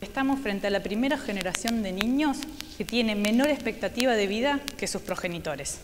[0.00, 2.38] Estamos frente a la primera generación de niños
[2.78, 5.80] que tiene menor expectativa de vida que sus progenitores.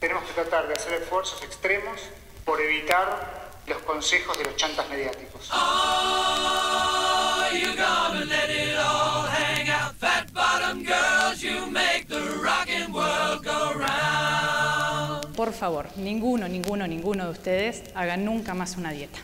[0.00, 2.00] Tenemos que tratar de hacer esfuerzos extremos
[2.44, 5.50] por evitar los consejos de los chantas mediáticos.
[15.56, 19.18] Favor, ninguno, ninguno, ninguno de ustedes haga nunca más una dieta.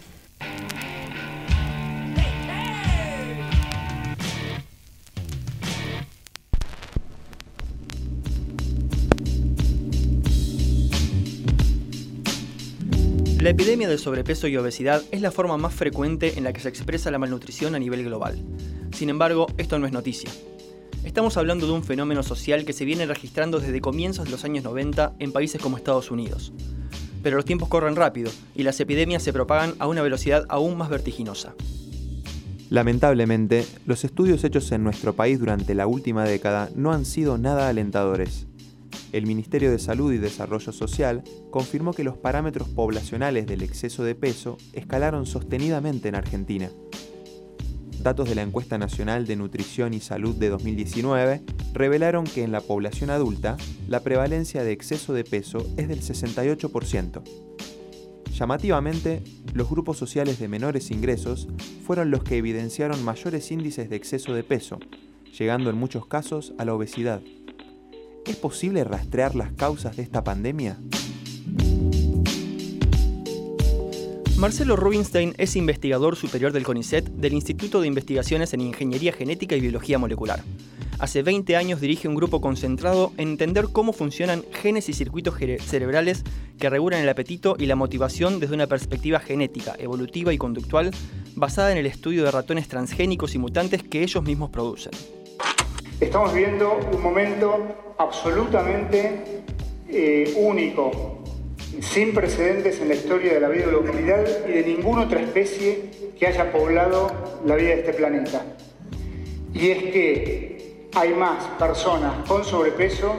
[13.43, 16.69] La epidemia del sobrepeso y obesidad es la forma más frecuente en la que se
[16.69, 18.39] expresa la malnutrición a nivel global.
[18.93, 20.31] Sin embargo, esto no es noticia.
[21.05, 24.65] Estamos hablando de un fenómeno social que se viene registrando desde comienzos de los años
[24.65, 26.53] 90 en países como Estados Unidos.
[27.23, 30.89] Pero los tiempos corren rápido y las epidemias se propagan a una velocidad aún más
[30.89, 31.55] vertiginosa.
[32.71, 37.69] Lamentablemente, los estudios hechos en nuestro país durante la última década no han sido nada
[37.69, 38.47] alentadores
[39.13, 44.15] el Ministerio de Salud y Desarrollo Social confirmó que los parámetros poblacionales del exceso de
[44.15, 46.71] peso escalaron sostenidamente en Argentina.
[48.03, 52.61] Datos de la Encuesta Nacional de Nutrición y Salud de 2019 revelaron que en la
[52.61, 57.23] población adulta la prevalencia de exceso de peso es del 68%.
[58.33, 59.23] Llamativamente,
[59.55, 61.47] los grupos sociales de menores ingresos
[61.87, 64.81] fueron los que evidenciaron mayores índices de exceso de peso,
[65.39, 67.23] llegando en muchos casos a la obesidad.
[68.27, 70.77] ¿Es posible rastrear las causas de esta pandemia?
[74.43, 79.61] Marcelo Rubinstein es investigador superior del CONICET del Instituto de Investigaciones en Ingeniería Genética y
[79.61, 80.43] Biología Molecular.
[80.99, 86.25] Hace 20 años dirige un grupo concentrado en entender cómo funcionan genes y circuitos cerebrales
[86.59, 90.91] que regulan el apetito y la motivación desde una perspectiva genética, evolutiva y conductual
[91.37, 94.91] basada en el estudio de ratones transgénicos y mutantes que ellos mismos producen.
[96.01, 99.45] Estamos viviendo un momento absolutamente
[99.89, 101.22] eh, único,
[101.81, 105.21] sin precedentes en la historia de la vida de la humanidad y de ninguna otra
[105.21, 107.11] especie que haya poblado
[107.47, 108.45] la vida de este planeta.
[109.55, 113.15] Y es que hay más personas con sobrepeso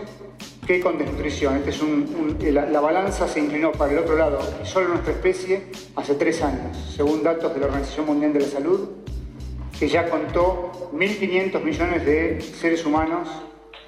[0.66, 1.58] que con desnutrición.
[1.58, 5.64] Este es la, la, balanza se inclinó para el otro lado solo nuestra especie
[5.96, 8.90] hace tres años, según datos de la Organización Mundial de la Salud,
[9.78, 13.28] que ya contó 1.500 millones de seres humanos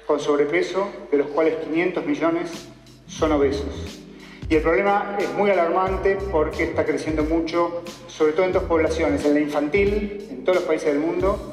[0.06, 2.68] con sobrepeso, de los cuales 500 millones
[3.06, 4.05] son obesos.
[4.48, 9.24] Y el problema es muy alarmante porque está creciendo mucho, sobre todo en dos poblaciones,
[9.24, 11.52] en la infantil, en todos los países del mundo,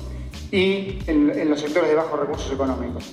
[0.51, 3.11] y en, los sectores de bajos recursos económicos.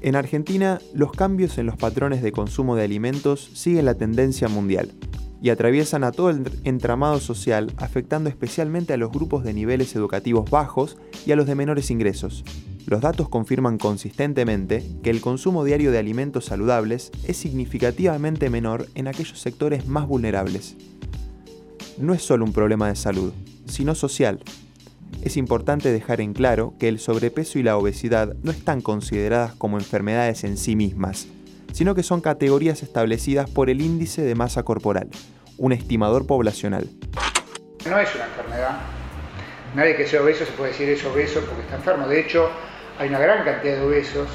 [0.00, 4.92] En Argentina, los cambios en los patrones de consumo de alimentos siguen la tendencia mundial
[5.40, 10.50] y atraviesan a todo el entramado social, afectando especialmente a los grupos de niveles educativos
[10.50, 12.44] bajos y a los de menores ingresos.
[12.86, 19.08] Los datos confirman consistentemente que el consumo diario de alimentos saludables es significativamente menor en
[19.08, 20.76] aquellos sectores más vulnerables.
[21.98, 23.32] No es solo un problema de salud,
[23.66, 24.38] sino social.
[25.22, 29.78] Es importante dejar en claro que el sobrepeso y la obesidad no están consideradas como
[29.78, 31.26] enfermedades en sí mismas,
[31.72, 35.08] sino que son categorías establecidas por el índice de masa corporal,
[35.58, 36.88] un estimador poblacional.
[37.84, 38.78] No es una enfermedad.
[39.74, 42.06] Nadie que sea obeso se puede decir es obeso porque está enfermo.
[42.06, 42.48] De hecho,
[42.98, 44.28] hay una gran cantidad de obesos,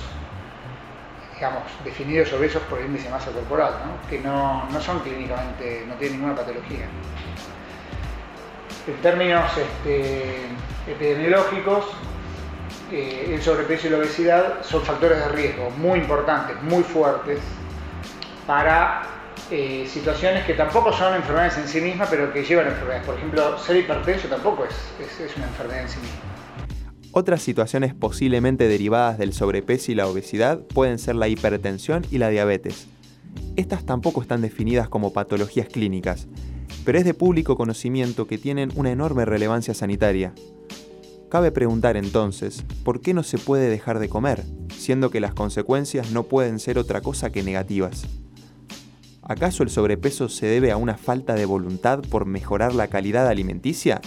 [1.35, 3.73] digamos, definidos obesos por el índice de masa corporal,
[4.09, 6.85] que no, son clínicamente, no tienen ninguna patología.
[8.87, 10.45] En términos este,
[10.87, 11.85] epidemiológicos,
[12.91, 17.39] eh, el sobrepeso y la obesidad son factores de riesgo muy importantes, muy fuertes,
[18.45, 19.03] para
[19.49, 23.05] eh, situaciones que tampoco son enfermedades en sí mismas, pero que llevan enfermedades.
[23.05, 26.30] Por ejemplo, ser hipertenso tampoco es, es una enfermedad en sí misma.
[27.13, 32.29] Otras situaciones posiblemente derivadas del sobrepeso y la obesidad pueden ser la hipertensión y la
[32.29, 32.87] diabetes.
[33.57, 36.27] Estas tampoco están definidas como patologías clínicas,
[36.85, 40.33] pero es de público conocimiento que tienen una enorme relevancia sanitaria.
[41.29, 44.43] Cabe preguntar entonces, ¿por qué no se puede dejar de comer,
[44.77, 48.05] siendo que las consecuencias no pueden ser otra cosa que negativas?
[49.21, 54.01] ¿Acaso el sobrepeso se debe a una falta de voluntad por mejorar la calidad alimenticia?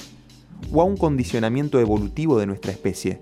[0.72, 3.20] ¿O a un condicionamiento evolutivo de nuestra especie?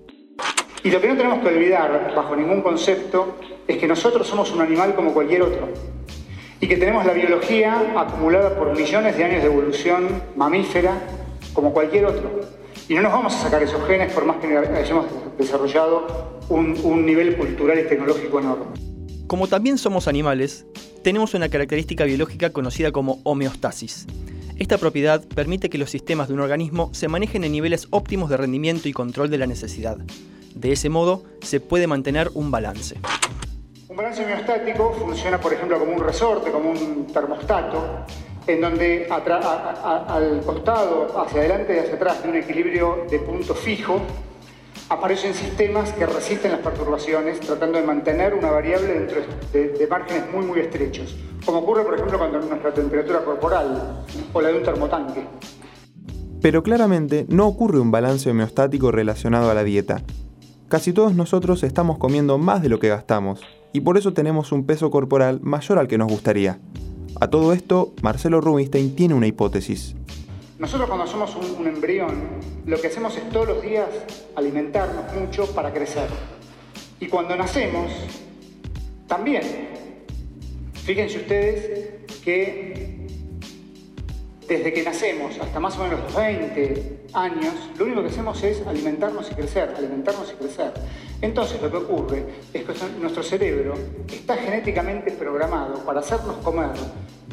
[0.83, 3.37] Y lo que no tenemos que olvidar, bajo ningún concepto,
[3.67, 5.69] es que nosotros somos un animal como cualquier otro.
[6.59, 11.01] Y que tenemos la biología acumulada por millones de años de evolución mamífera
[11.53, 12.41] como cualquier otro.
[12.89, 15.05] Y no nos vamos a sacar esos genes por más que hayamos
[15.37, 18.65] desarrollado un, un nivel cultural y tecnológico enorme.
[19.27, 20.65] Como también somos animales,
[21.01, 24.05] tenemos una característica biológica conocida como homeostasis.
[24.63, 28.37] Esta propiedad permite que los sistemas de un organismo se manejen en niveles óptimos de
[28.37, 29.97] rendimiento y control de la necesidad.
[30.55, 32.95] De ese modo, se puede mantener un balance.
[33.89, 38.05] Un balance homeostático funciona, por ejemplo, como un resorte, como un termostato,
[38.47, 43.99] en donde al costado, hacia adelante y hacia atrás de un equilibrio de punto fijo,
[44.89, 49.21] aparecen sistemas que resisten las perturbaciones, tratando de mantener una variable dentro
[49.51, 51.15] de, márgenes muy, muy estrechos,
[51.45, 54.03] como ocurre, por ejemplo, cuando nuestra temperatura corporal
[54.33, 55.25] o la de un termotanque.
[56.41, 60.01] Pero claramente no ocurre un balance homeostático relacionado a la dieta.
[60.67, 63.41] Casi todos nosotros estamos comiendo más de lo que gastamos,
[63.71, 66.59] y por eso tenemos un peso corporal mayor al que nos gustaría.
[67.19, 69.95] A todo esto, Marcelo Rubinstein tiene una hipótesis.
[70.63, 73.89] Nosotros cuando somos un, embrión, lo que hacemos es todos los días
[74.33, 76.07] alimentarnos mucho para crecer.
[77.01, 77.91] Y cuando nacemos,
[79.05, 79.41] también.
[80.85, 81.89] Fíjense ustedes
[82.23, 83.07] que
[84.47, 88.65] desde que nacemos hasta más o menos los 20 años, lo único que hacemos es
[88.65, 90.71] alimentarnos y crecer, alimentarnos y crecer.
[91.19, 93.73] Entonces lo que ocurre es que nuestro cerebro
[94.09, 96.69] está genéticamente programado para hacernos comer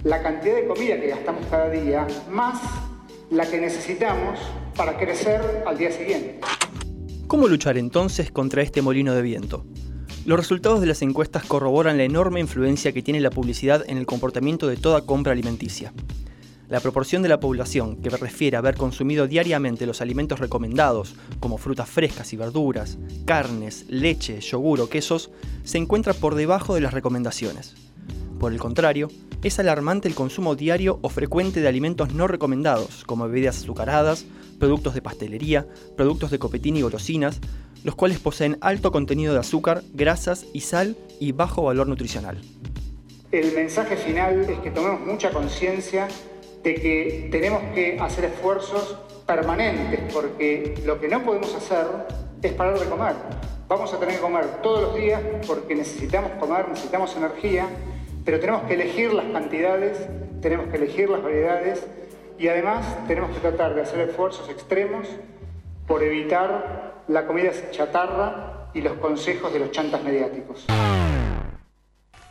[0.02, 2.58] la cantidad de comida que gastamos cada día más
[3.30, 4.38] la que necesitamos
[4.76, 6.40] para crecer al día siguiente.
[7.28, 9.64] ¿Cómo luchar entonces contra este molino de viento?
[10.26, 14.06] Los resultados de las encuestas corroboran la enorme influencia que tiene la publicidad en el
[14.06, 15.92] comportamiento de toda compra alimenticia.
[16.68, 21.56] La proporción de la población que refiere a haber consumido diariamente los alimentos recomendados, como
[21.56, 25.30] frutas frescas y verduras, carnes, leche, yogur o quesos,
[25.64, 27.74] se encuentra por debajo de las recomendaciones.
[28.38, 29.08] Por el contrario,
[29.42, 34.26] es alarmante el consumo diario o frecuente de alimentos no recomendados, como bebidas azucaradas,
[34.58, 35.66] productos de pastelería,
[35.96, 37.40] productos de copetín y golosinas,
[37.82, 42.38] los cuales poseen alto contenido de azúcar, grasas y sal y bajo valor nutricional.
[43.32, 46.08] El mensaje final es que tomemos mucha conciencia
[46.62, 48.96] de que tenemos que hacer esfuerzos
[49.26, 51.86] permanentes, porque lo que no podemos hacer
[52.42, 53.14] es parar de comer.
[53.68, 57.68] Vamos a tener que comer todos los días porque necesitamos comer, necesitamos energía
[58.24, 60.06] pero tenemos que elegir las cantidades,
[60.40, 61.86] tenemos que elegir las variedades
[62.38, 65.06] y además tenemos que tratar de hacer esfuerzos extremos
[65.86, 70.66] por evitar la comida chatarra y los consejos de los chantas mediáticos.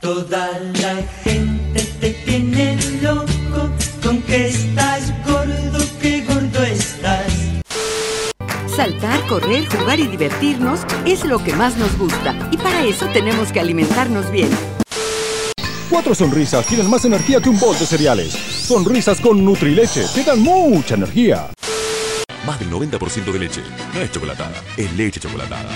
[0.02, 3.70] Toda la gente te tiene loco
[4.02, 7.62] con que estás gordo, que gordo estás.
[8.68, 13.52] Saltar, correr, jugar y divertirnos es lo que más nos gusta y para eso tenemos
[13.52, 14.50] que alimentarnos bien.
[15.90, 18.32] Cuatro sonrisas tienen más energía que un bol de cereales.
[18.34, 21.50] Sonrisas con Nutrileche te dan mucha energía.
[22.46, 23.62] Más del 90% de leche
[23.94, 25.70] no es chocolatada, es leche chocolatada.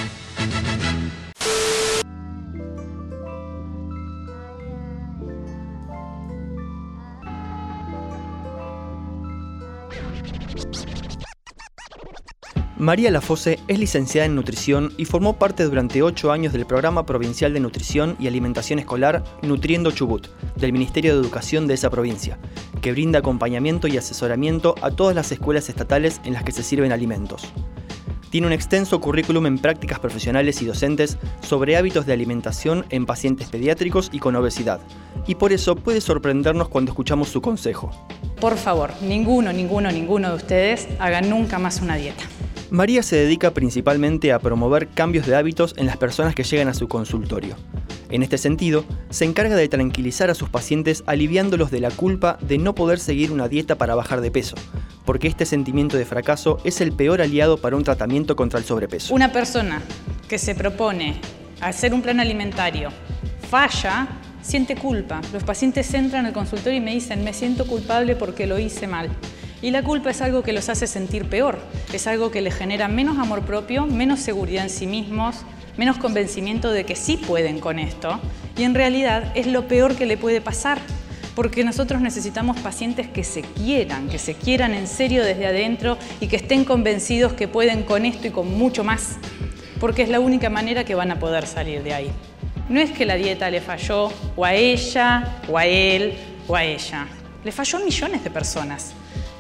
[12.84, 17.54] María Lafose es licenciada en nutrición y formó parte durante ocho años del programa provincial
[17.54, 20.28] de nutrición y alimentación escolar Nutriendo Chubut,
[20.58, 22.38] del Ministerio de Educación de esa provincia,
[22.82, 26.92] que brinda acompañamiento y asesoramiento a todas las escuelas estatales en las que se sirven
[26.92, 27.48] alimentos.
[28.30, 33.48] Tiene un extenso currículum en prácticas profesionales y docentes sobre hábitos de alimentación en pacientes
[33.48, 34.82] pediátricos y con obesidad,
[35.26, 37.92] y por eso puede sorprendernos cuando escuchamos su consejo.
[38.42, 42.26] Por favor, ninguno, ninguno, ninguno de ustedes haga nunca más una dieta.
[42.74, 46.74] María se dedica principalmente a promover cambios de hábitos en las personas que llegan a
[46.74, 47.56] su consultorio.
[48.10, 52.58] En este sentido, se encarga de tranquilizar a sus pacientes aliviándolos de la culpa de
[52.58, 54.56] no poder seguir una dieta para bajar de peso,
[55.06, 59.14] porque este sentimiento de fracaso es el peor aliado para un tratamiento contra el sobrepeso.
[59.14, 59.84] Una persona
[60.28, 61.22] que se propone
[61.62, 62.90] hacer un plan alimentario
[63.52, 64.08] falla,
[64.42, 65.22] siente culpa.
[65.32, 69.12] Los pacientes entran al consultorio y me dicen, me siento culpable porque lo hice mal.
[69.64, 71.58] Y la culpa es algo que los hace sentir peor,
[71.94, 75.38] es algo que les genera menos amor propio, menos seguridad en sí mismos,
[75.78, 78.20] menos convencimiento de que sí pueden con esto.
[78.58, 80.80] Y en realidad es lo peor que le puede pasar,
[81.34, 86.28] porque nosotros necesitamos pacientes que se quieran, que se quieran en serio desde adentro y
[86.28, 89.16] que estén convencidos que pueden con esto y con mucho más,
[89.80, 92.12] porque es la única manera que van a poder salir de ahí.
[92.68, 96.16] No es que la dieta le falló o a ella, o a él,
[96.50, 97.08] o a ella.
[97.46, 98.94] Le falló a millones de personas.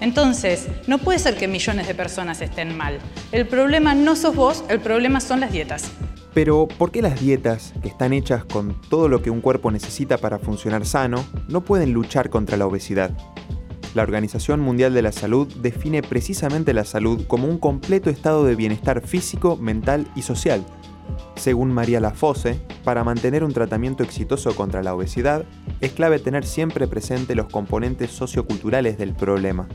[0.03, 3.00] Entonces, no puede ser que millones de personas estén mal.
[3.31, 5.89] El problema no sos vos, el problema son las dietas.
[6.33, 10.17] Pero, ¿por qué las dietas, que están hechas con todo lo que un cuerpo necesita
[10.17, 13.12] para funcionar sano, no pueden luchar contra la obesidad?
[13.95, 18.55] La Organización Mundial de la Salud define precisamente la salud como un completo estado de
[18.55, 20.65] bienestar físico, mental y social,
[21.36, 25.45] Según María Lafosse, para mantener un tratamiento exitoso contra la obesidad,
[25.81, 29.67] es clave tener siempre presente los componentes socioculturales del problema.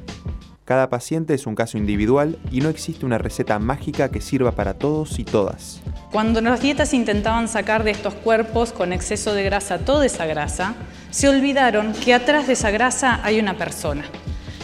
[0.64, 4.74] Cada paciente es un caso individual y no existe una receta mágica que sirva para
[4.74, 5.80] todos y todas.
[6.12, 10.74] Cuando las dietas intentaban sacar de estos cuerpos con exceso de grasa toda esa grasa,
[11.10, 14.04] se olvidaron que atrás de esa grasa hay una persona.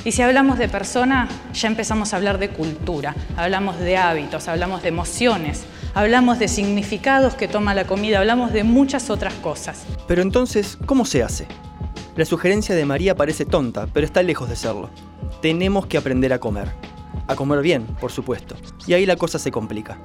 [0.04, 4.83] Y si hablamos de persona, ya empezamos a hablar de cultura, hablamos de hábitos, hablamos
[4.83, 9.86] de emociones, hablamos de significados que toma la comida, hablamos de muchas otras cosas.
[10.06, 11.46] Pero entonces, ¿cómo se hace?
[12.16, 14.90] La sugerencia de María parece tonta, pero está lejos de serlo.
[15.40, 16.68] Tenemos que aprender a comer.
[17.26, 18.56] A comer bien, por supuesto.
[18.86, 19.98] Y ahí la cosa se complica.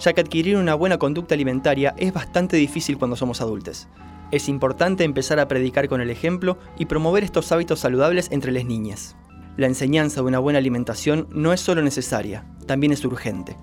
[0.00, 3.88] Ya que adquirir una buena conducta alimentaria es bastante difícil cuando somos adultos.
[4.30, 8.64] Es importante empezar a predicar con el ejemplo y promover estos hábitos saludables entre las
[8.64, 9.16] niñas.
[9.56, 13.56] La enseñanza de una buena alimentación no es solo necesaria, también es urgente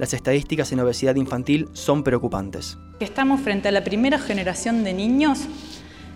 [0.00, 2.78] las estadísticas en obesidad infantil son preocupantes.
[3.00, 5.40] Estamos frente a la primera generación de niños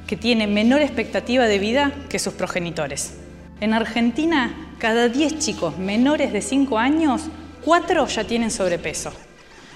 [0.07, 3.19] que tiene menor expectativa de vida que sus progenitores.
[3.61, 7.25] En Argentina, cada 10 chicos menores de 5 años,
[7.63, 9.13] 4 ya tienen sobrepeso.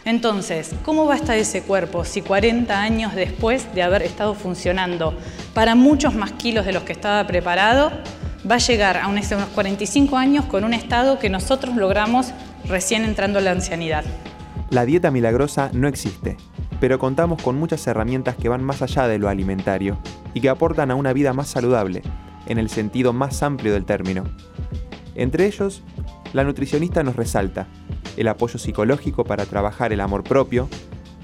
[0.06, 5.12] Entonces, ¿cómo va a estar ese cuerpo si 40 años después de haber estado funcionando
[5.52, 7.92] para muchos más kilos de los que estaba preparado,
[8.50, 12.32] va a llegar a unos 45 años con un estado que nosotros logramos
[12.68, 14.04] recién entrando a la ancianidad.
[14.70, 16.36] La dieta milagrosa no existe,
[16.80, 19.98] pero contamos con muchas herramientas que van más allá de lo alimentario
[20.34, 22.02] y que aportan a una vida más saludable,
[22.46, 24.24] en el sentido más amplio del término.
[25.14, 25.82] Entre ellos,
[26.32, 27.66] la nutricionista nos resalta
[28.16, 30.68] el apoyo psicológico para trabajar el amor propio,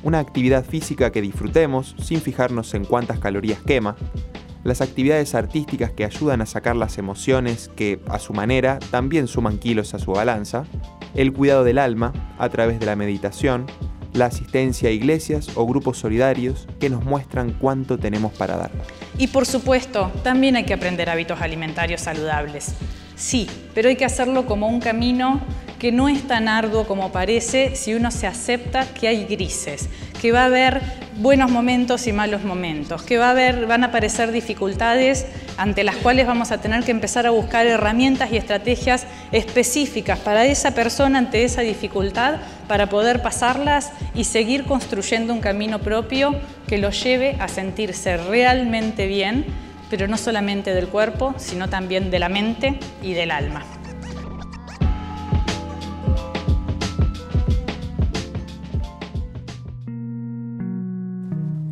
[0.03, 3.97] una actividad física que disfrutemos sin fijarnos en cuántas calorías quema,
[4.65, 9.59] las actividades artísticas que ayudan a sacar las emociones que, a su manera, también suman
[9.59, 10.65] kilos a su balanza,
[11.15, 13.67] el cuidado del alma a través de la meditación,
[14.15, 18.71] la asistencia a iglesias o grupos solidarios que nos muestran cuánto tenemos para dar.
[19.19, 22.75] Y por supuesto, también hay que aprender hábitos alimentarios saludables.
[23.17, 25.41] Sí, pero hay que hacerlo como un camino
[25.79, 29.89] que no es tan arduo como parece si uno se acepta que hay grises,
[30.21, 30.81] que va a haber
[31.17, 35.97] buenos momentos y malos momentos, que va a haber, van a aparecer dificultades ante las
[35.97, 41.19] cuales vamos a tener que empezar a buscar herramientas y estrategias específicas para esa persona
[41.19, 46.35] ante esa dificultad para poder pasarlas y seguir construyendo un camino propio
[46.67, 49.45] que lo lleve a sentirse realmente bien,
[49.97, 53.63] pero no solamente del cuerpo, sino también de la mente y del alma.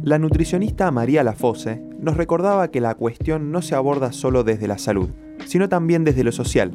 [0.04, 4.78] La nutricionista María Lafosse nos recordaba que la cuestión no se aborda solo desde la
[4.78, 5.10] salud,
[5.44, 6.70] sino también desde lo social.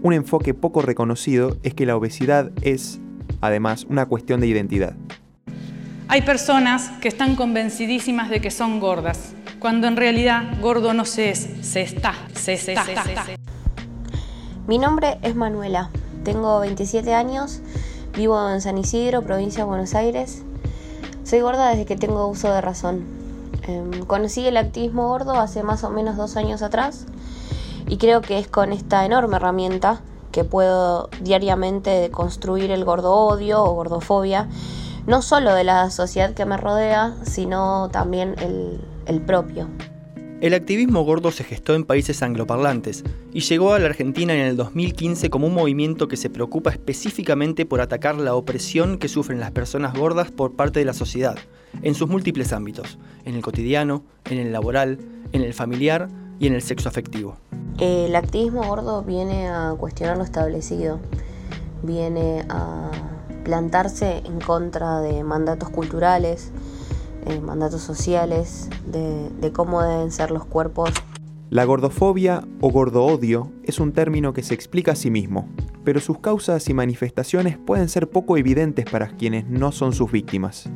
[0.00, 2.98] Un enfoque poco reconocido es que la obesidad es,
[3.42, 4.96] además, una cuestión de identidad.
[6.08, 11.30] Hay personas que están convencidísimas de que son gordas, cuando en realidad gordo no se
[11.30, 12.84] es, se está, se está.
[14.66, 15.90] Mi nombre es Manuela,
[16.24, 17.60] tengo 27 años,
[18.14, 20.42] vivo en San Isidro, provincia de Buenos Aires
[21.24, 23.04] soy gorda desde que tengo uso de razón.
[23.66, 27.06] Em, conocí el activismo gordo hace más o menos dos años atrás
[27.86, 30.00] y creo que es con esta enorme herramienta
[30.30, 34.48] que puedo diariamente construir el gordo odio o gordofobia,
[35.06, 39.68] no solo de la sociedad que me rodea, sino también el, el propio.
[40.42, 44.56] El activismo gordo se gestó en países angloparlantes y llegó a la Argentina en el
[44.56, 49.52] 2015 como un movimiento que se preocupa específicamente por atacar la opresión que sufren las
[49.52, 51.36] personas gordas por parte de la sociedad,
[51.82, 54.98] en sus múltiples ámbitos, en el cotidiano, en el laboral,
[55.30, 56.08] en el familiar
[56.40, 57.36] y en el sexo afectivo.
[57.78, 60.98] El activismo gordo viene a cuestionar lo establecido,
[61.84, 62.90] viene a
[63.44, 66.50] plantarse en contra de mandatos culturales,
[67.26, 70.90] eh, mandatos sociales, de, cómo deben ser los cuerpos.
[71.50, 75.48] La gordofobia o gordoodio es un término que se explica a sí mismo,
[75.84, 80.70] pero sus causas y manifestaciones pueden ser poco evidentes para quienes no son sus víctimas.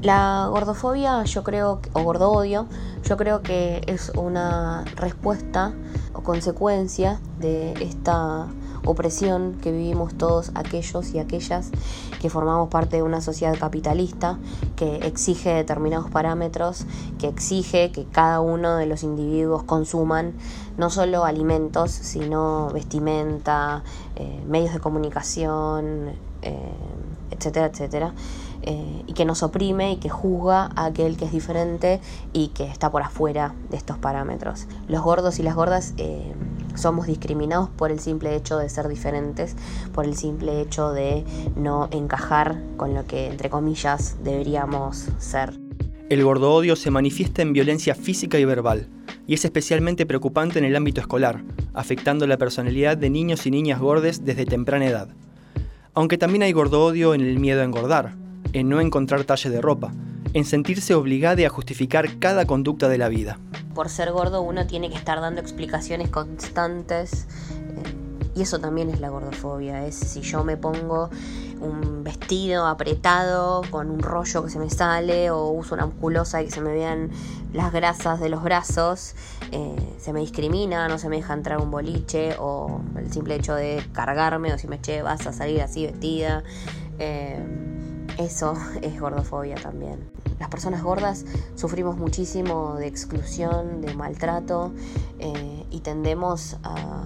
[0.00, 2.66] La gordofobia, yo creo, o gordoodio,
[3.04, 5.74] yo creo que es una respuesta
[6.12, 8.48] o consecuencia de esta
[8.84, 11.70] opresión que vivimos todos aquellos y aquellas
[12.20, 14.38] que formamos parte de una sociedad capitalista
[14.76, 16.86] que exige determinados parámetros,
[17.18, 20.34] que exige que cada uno de los individuos consuman
[20.76, 23.82] no solo alimentos, sino vestimenta,
[24.16, 26.12] eh, medios de comunicación,
[26.42, 26.72] eh,
[27.30, 28.14] etcétera, etcétera.
[28.64, 32.00] Eh, y que nos oprime y que juzga a aquel que es diferente
[32.32, 34.68] y que está por afuera de estos parámetros.
[34.86, 35.94] Los gordos y las gordas
[36.74, 39.56] somos discriminados por el simple hecho de ser diferentes,
[39.92, 41.24] por el simple hecho de
[41.56, 45.58] no encajar con lo que, entre comillas, deberíamos ser.
[46.08, 48.88] El gordoodio se manifiesta en violencia física y verbal,
[49.26, 53.80] y es especialmente preocupante en el ámbito escolar, afectando la personalidad de niños y niñas
[53.80, 55.08] gordes desde temprana edad.
[55.94, 58.14] Aunque también hay gordoodio en el miedo a engordar,
[58.52, 59.92] en no encontrar talle de ropa,
[60.34, 63.38] en sentirse obligada a justificar cada conducta de la vida.
[63.74, 67.26] Por ser gordo uno tiene que estar dando explicaciones constantes
[67.76, 69.86] eh, y eso también es la gordofobia.
[69.86, 71.10] Es si yo me pongo
[71.60, 76.46] un vestido apretado con un rollo que se me sale o uso una musculosa y
[76.46, 77.10] que se me vean
[77.52, 79.14] las grasas de los brazos,
[79.52, 83.54] eh, se me discrimina, no se me deja entrar un boliche o el simple hecho
[83.54, 86.42] de cargarme o si me che vas a salir así vestida.
[86.98, 87.38] Eh,
[88.18, 90.10] eso es gordofobia también.
[90.38, 94.72] Las personas gordas sufrimos muchísimo de exclusión, de maltrato
[95.18, 97.04] eh, y tendemos a,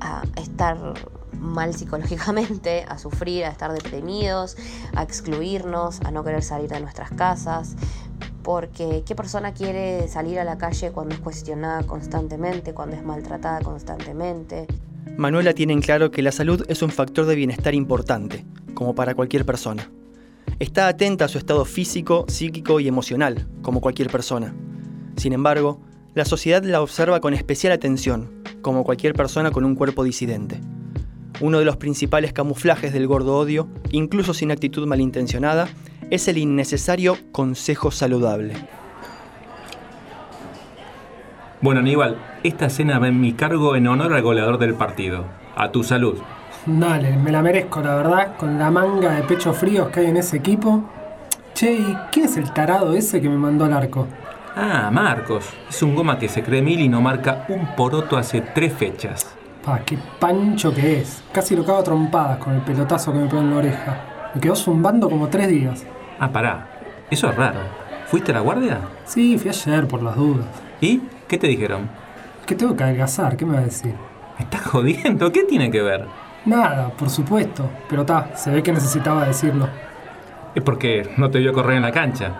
[0.00, 0.94] a estar
[1.42, 4.56] mal psicológicamente, a sufrir, a estar deprimidos,
[4.94, 7.76] a excluirnos, a no querer salir de nuestras casas.
[8.42, 13.60] Porque ¿qué persona quiere salir a la calle cuando es cuestionada constantemente, cuando es maltratada
[13.60, 14.66] constantemente?
[15.16, 18.44] Manuela tiene en claro que la salud es un factor de bienestar importante,
[18.82, 19.88] como para cualquier persona.
[20.58, 24.52] Está atenta a su estado físico, psíquico y emocional, como cualquier persona.
[25.16, 25.80] Sin embargo,
[26.14, 30.60] la sociedad la observa con especial atención, como cualquier persona con un cuerpo disidente.
[31.40, 35.68] Uno de los principales camuflajes del gordo odio, incluso sin actitud malintencionada,
[36.10, 38.54] es el innecesario consejo saludable.
[41.60, 45.24] Bueno, Aníbal, esta cena va en mi cargo en honor al goleador del partido.
[45.54, 46.18] A tu salud.
[46.66, 50.16] Dale, me la merezco, la verdad, con la manga de pecho fríos que hay en
[50.16, 50.84] ese equipo.
[51.54, 54.06] Che, ¿y quién es el tarado ese que me mandó al arco?
[54.54, 55.50] Ah, Marcos.
[55.68, 59.34] Es un goma que se cree mil y no marca un poroto hace tres fechas.
[59.64, 61.22] Pa, qué pancho que es.
[61.32, 64.30] Casi lo cago a trompadas con el pelotazo que me pegó en la oreja.
[64.34, 65.84] Me quedó zumbando como tres días.
[66.18, 66.68] Ah, pará.
[67.10, 67.60] Eso es raro.
[68.06, 68.78] ¿Fuiste a la guardia?
[69.04, 70.46] Sí, fui ayer por las dudas.
[70.80, 71.02] ¿Y?
[71.28, 71.88] ¿Qué te dijeron?
[72.46, 73.94] Que tengo que adelgazar, ¿qué me va a decir?
[74.38, 75.32] ¿Me estás jodiendo?
[75.32, 76.06] ¿Qué tiene que ver?
[76.44, 77.68] Nada, por supuesto.
[77.88, 79.68] Pero ta, se ve que necesitaba decirlo.
[80.54, 82.32] Es porque no te vio correr en la cancha.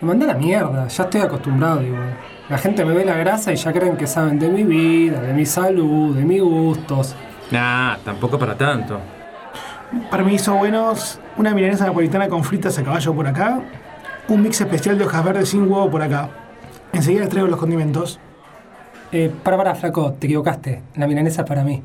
[0.00, 2.16] Me mandé a la mierda, ya estoy acostumbrado igual.
[2.48, 5.32] La gente me ve la grasa y ya creen que saben de mi vida, de
[5.32, 7.14] mi salud, de mis gustos.
[7.50, 9.00] Nah, tampoco para tanto.
[10.10, 11.20] Permiso, buenos.
[11.36, 13.60] Una milanesa napolitana con fritas a caballo por acá.
[14.28, 16.30] Un mix especial de hojas verdes sin huevo por acá.
[16.92, 18.18] Enseguida les traigo los condimentos.
[19.12, 20.82] Eh, para, para, flaco, te equivocaste.
[20.96, 21.82] La milanesa es para mí.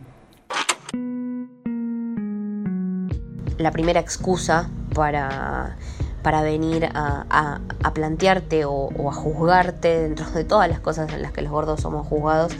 [3.57, 5.75] La primera excusa para,
[6.21, 11.21] para venir a, a, plantearte o, o, a juzgarte dentro de todas las cosas en
[11.21, 12.51] las que los gordos somos juzgados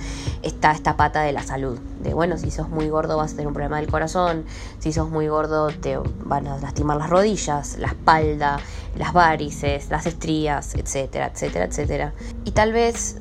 [0.41, 1.77] está esta pata de la salud.
[2.01, 4.45] De bueno, si sos muy gordo vas a tener un problema del corazón,
[4.79, 8.59] si sos muy gordo te van a lastimar las rodillas, la espalda,
[8.95, 12.13] las varices, las estrías, etcétera, etcétera, etcétera.
[12.45, 13.17] Y tal vez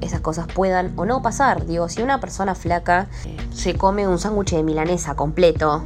[0.00, 1.66] esas cosas puedan o no pasar.
[1.66, 3.08] Digo, si una persona flaca
[3.52, 5.84] se come un sándwich de milanesa completo,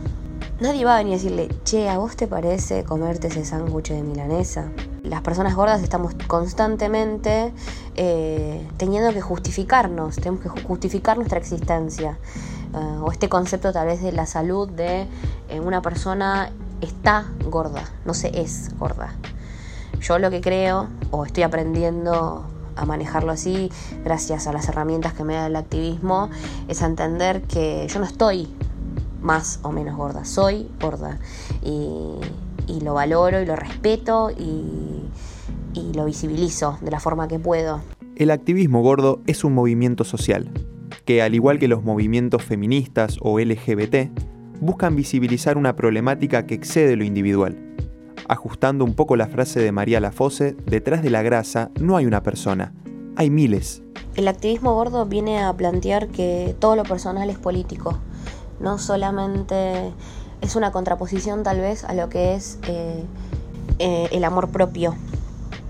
[0.60, 4.02] nadie va a venir a decirle, che, ¿a vos te parece comerte ese sándwich de
[4.02, 4.70] milanesa?
[5.02, 7.52] Las personas gordas estamos constantemente
[7.96, 12.18] eh, teniendo que justificarnos, tenemos que justificar nuestra existencia.
[12.72, 15.06] Uh, o este concepto tal vez de la salud de
[15.48, 19.14] eh, una persona está gorda, no se es gorda.
[20.00, 23.70] Yo lo que creo, o estoy aprendiendo a manejarlo así,
[24.04, 26.30] gracias a las herramientas que me da el activismo,
[26.66, 28.52] es entender que yo no estoy
[29.24, 31.18] más o menos gorda, soy gorda
[31.62, 32.20] y,
[32.68, 35.02] y lo valoro y lo respeto y,
[35.72, 37.80] y lo visibilizo de la forma que puedo.
[38.16, 40.50] El activismo gordo es un movimiento social
[41.04, 44.10] que, al igual que los movimientos feministas o LGBT,
[44.60, 47.58] buscan visibilizar una problemática que excede lo individual.
[48.28, 52.22] Ajustando un poco la frase de María Lafosse, detrás de la grasa no hay una
[52.22, 52.72] persona,
[53.16, 53.82] hay miles.
[54.14, 57.98] El activismo gordo viene a plantear que todo lo personal es político,
[58.64, 59.92] no solamente
[60.40, 63.04] es una contraposición tal vez a lo que es eh,
[63.78, 64.96] eh, el amor propio.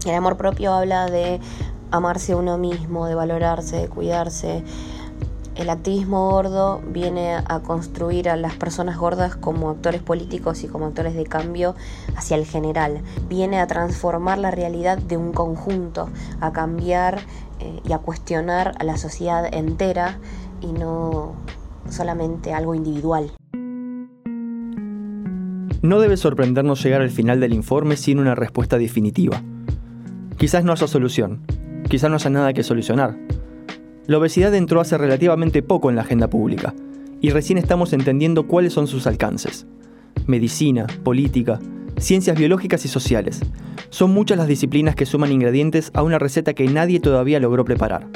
[0.07, 1.41] El amor propio habla de
[1.91, 4.63] amarse uno mismo, de valorarse, de cuidarse.
[5.57, 10.87] El activismo gordo viene a construir a las personas gordas como actores políticos y como
[10.87, 11.75] actores de cambio
[12.17, 13.03] hacia el general.
[13.29, 17.21] Viene a transformar la realidad de un conjunto, a cambiar
[17.59, 20.19] eh, y a cuestionar a la sociedad entera
[20.61, 21.35] y no
[21.89, 23.31] solamente algo individual.
[25.83, 29.43] No debe sorprendernos llegar al final del informe sin una respuesta definitiva.
[30.39, 31.41] Quizás no haya solución,
[31.89, 33.17] quizás no haya nada que solucionar,
[34.07, 36.75] La obesidad entró hace relativamente poco en la agenda pública
[37.23, 39.67] y recién estamos entendiendo cuáles son sus alcances.
[40.27, 41.59] Medicina, política,
[41.97, 43.41] ciencias biológicas y sociales.
[43.89, 48.07] Son muchas las disciplinas que suman ingredientes a una receta que nadie todavía logró preparar.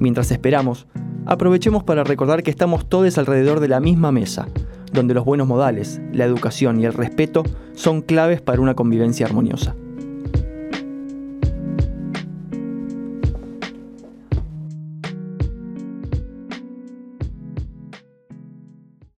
[0.00, 0.88] Mientras esperamos,
[1.26, 4.48] aprovechemos para recordar que estamos todos alrededor de la misma mesa,
[4.92, 7.42] donde los buenos modales, la educación y el respeto
[7.74, 9.74] son claves para una convivencia armoniosa.